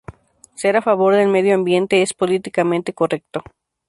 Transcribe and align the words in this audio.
Ser 0.55 0.75
a 0.77 0.81
favor 0.81 1.13
del 1.13 1.27
medio 1.27 1.53
ambiente 1.53 2.01
es 2.01 2.15
políticamente 2.15 2.91
correcto. 2.91 3.43